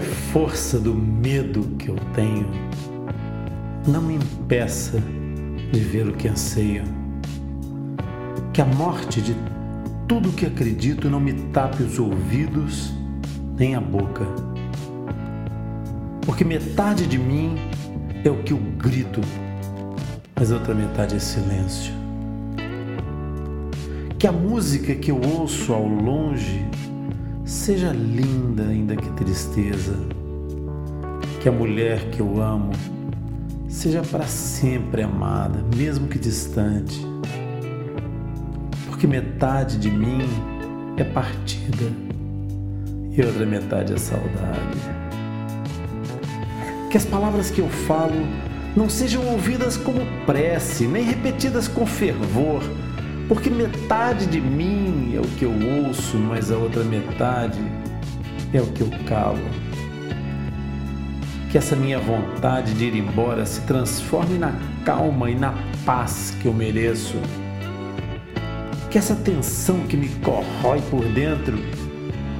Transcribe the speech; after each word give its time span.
força 0.00 0.78
do 0.78 0.94
medo 0.94 1.76
que 1.78 1.88
eu 1.88 1.96
tenho 2.14 2.46
não 3.86 4.00
me 4.00 4.14
impeça 4.14 4.98
de 5.72 5.80
ver 5.80 6.06
o 6.06 6.12
que 6.12 6.28
anseio. 6.28 6.84
Que 8.52 8.62
a 8.62 8.64
morte 8.64 9.20
de 9.20 9.34
tudo 10.06 10.30
que 10.32 10.46
acredito 10.46 11.10
não 11.10 11.18
me 11.18 11.32
tape 11.50 11.82
os 11.82 11.98
ouvidos 11.98 12.92
nem 13.58 13.74
a 13.74 13.80
boca. 13.80 14.26
Porque 16.24 16.44
metade 16.44 17.06
de 17.06 17.18
mim 17.18 17.56
é 18.24 18.30
o 18.30 18.42
que 18.42 18.52
eu 18.52 18.58
grito, 18.58 19.20
mas 20.36 20.52
a 20.52 20.56
outra 20.56 20.74
metade 20.74 21.16
é 21.16 21.18
silêncio. 21.18 21.92
Que 24.18 24.26
a 24.28 24.32
música 24.32 24.94
que 24.94 25.10
eu 25.10 25.20
ouço 25.20 25.72
ao 25.72 25.86
longe 25.86 26.64
seja 27.52 27.92
linda, 27.92 28.64
ainda 28.64 28.96
que 28.96 29.10
tristeza. 29.10 29.96
Que 31.40 31.48
a 31.48 31.52
mulher 31.52 32.10
que 32.10 32.20
eu 32.20 32.40
amo 32.42 32.72
seja 33.68 34.02
para 34.02 34.26
sempre 34.26 35.02
amada, 35.02 35.64
mesmo 35.76 36.08
que 36.08 36.18
distante 36.18 37.12
porque 39.02 39.06
metade 39.18 39.78
de 39.78 39.90
mim 39.90 40.20
é 40.96 41.02
partida 41.02 41.90
e 43.10 43.20
outra 43.20 43.44
metade 43.44 43.92
é 43.92 43.96
saudade. 43.96 44.78
Que 46.88 46.96
as 46.96 47.04
palavras 47.04 47.50
que 47.50 47.60
eu 47.60 47.68
falo 47.68 48.14
não 48.76 48.88
sejam 48.88 49.26
ouvidas 49.26 49.76
como 49.76 50.06
prece, 50.24 50.86
nem 50.86 51.02
repetidas 51.02 51.66
com 51.66 51.84
fervor, 51.84 52.62
porque 53.32 53.48
metade 53.48 54.26
de 54.26 54.38
mim 54.38 55.14
é 55.16 55.18
o 55.18 55.22
que 55.22 55.46
eu 55.46 55.54
ouço, 55.86 56.18
mas 56.18 56.52
a 56.52 56.56
outra 56.58 56.84
metade 56.84 57.58
é 58.52 58.60
o 58.60 58.66
que 58.66 58.82
eu 58.82 58.90
calo. 59.08 59.40
Que 61.50 61.56
essa 61.56 61.74
minha 61.74 61.98
vontade 61.98 62.74
de 62.74 62.84
ir 62.84 62.94
embora 62.94 63.46
se 63.46 63.62
transforme 63.62 64.36
na 64.36 64.52
calma 64.84 65.30
e 65.30 65.34
na 65.34 65.54
paz 65.86 66.36
que 66.42 66.46
eu 66.46 66.52
mereço 66.52 67.16
que 68.90 68.98
essa 68.98 69.14
tensão 69.14 69.80
que 69.86 69.96
me 69.96 70.10
corrói 70.16 70.82
por 70.90 71.02
dentro 71.02 71.58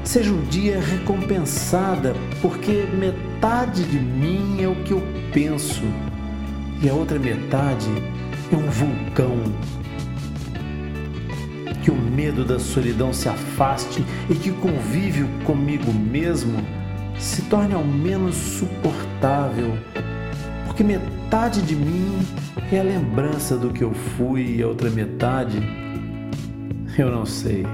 seja 0.05 0.31
um 0.31 0.43
dia 0.43 0.79
recompensada, 0.79 2.15
porque 2.43 2.87
metade 2.93 3.85
de 3.85 3.98
mim 3.98 4.63
é 4.63 4.69
o 4.69 4.77
que 4.85 4.93
eu 4.93 5.03
penso 5.33 5.85
e 6.83 6.91
a 6.91 6.93
outra 6.93 7.19
metade 7.19 7.89
é 8.53 8.57
um 8.57 8.69
vulcão. 8.69 9.81
Que 11.83 11.91
o 11.91 11.94
medo 11.94 12.44
da 12.44 12.58
solidão 12.58 13.12
se 13.12 13.28
afaste 13.28 14.05
e 14.30 14.34
que 14.34 14.50
o 14.50 14.55
convívio 14.55 15.28
comigo 15.44 15.92
mesmo 15.92 16.62
se 17.19 17.42
torne 17.42 17.74
ao 17.74 17.84
menos 17.84 18.34
suportável, 18.34 19.77
porque 20.64 20.83
metade 20.83 21.62
de 21.62 21.77
mim 21.77 22.20
é 22.70 22.80
a 22.80 22.83
lembrança 22.83 23.56
do 23.56 23.70
que 23.70 23.84
eu 23.84 23.92
fui 23.92 24.56
e 24.56 24.62
a 24.62 24.69
outra 24.69 24.91
metade 24.91 25.61
eu 26.98 27.11
não 27.11 27.24
sei. 27.24 27.64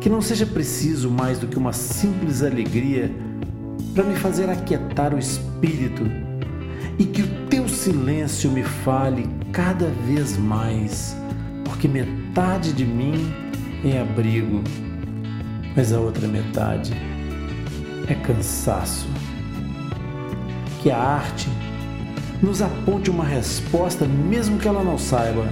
Que 0.00 0.08
não 0.08 0.20
seja 0.20 0.46
preciso 0.46 1.10
mais 1.10 1.38
do 1.38 1.48
que 1.48 1.58
uma 1.58 1.72
simples 1.72 2.42
alegria 2.42 3.10
para 3.94 4.04
me 4.04 4.14
fazer 4.14 4.48
aquietar 4.48 5.14
o 5.14 5.18
espírito 5.18 6.04
e 6.98 7.04
que 7.04 7.22
o 7.22 7.28
teu 7.48 7.68
silêncio 7.68 8.50
me 8.50 8.62
fale 8.62 9.28
cada 9.52 9.88
vez 10.06 10.36
mais, 10.36 11.16
porque 11.66 11.88
metade 11.88 12.72
de 12.72 12.84
mim 12.84 13.32
é 13.84 14.00
abrigo, 14.00 14.62
mas 15.74 15.92
a 15.92 15.98
outra 15.98 16.28
metade 16.28 16.92
é 18.08 18.14
cansaço. 18.14 19.08
Que 20.80 20.90
a 20.90 20.98
arte 20.98 21.48
nos 22.40 22.62
aponte 22.62 23.10
uma 23.10 23.24
resposta, 23.24 24.06
mesmo 24.06 24.58
que 24.58 24.68
ela 24.68 24.84
não 24.84 24.96
saiba 24.96 25.44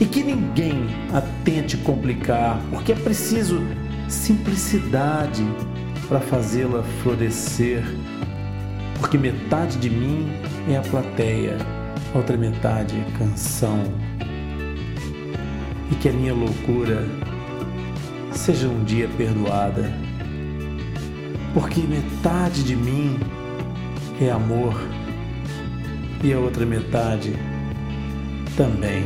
e 0.00 0.06
que 0.06 0.22
ninguém 0.22 0.86
a 1.12 1.20
tente 1.44 1.76
complicar, 1.76 2.58
porque 2.70 2.92
é 2.92 2.94
preciso 2.94 3.62
simplicidade 4.08 5.44
para 6.08 6.20
fazê-la 6.20 6.82
florescer. 7.02 7.84
Porque 8.98 9.18
metade 9.18 9.76
de 9.76 9.90
mim 9.90 10.30
é 10.70 10.78
a 10.78 10.82
plateia, 10.82 11.58
outra 12.14 12.36
metade 12.36 12.94
é 12.96 13.18
canção. 13.18 13.82
E 15.90 15.94
que 15.94 16.08
a 16.08 16.12
minha 16.12 16.34
loucura 16.34 17.04
seja 18.32 18.68
um 18.68 18.84
dia 18.84 19.08
perdoada. 19.16 19.92
Porque 21.54 21.80
metade 21.80 22.62
de 22.62 22.76
mim 22.76 23.18
é 24.20 24.30
amor 24.30 24.74
e 26.22 26.32
a 26.32 26.38
outra 26.38 26.66
metade 26.66 27.34
também. 28.56 29.04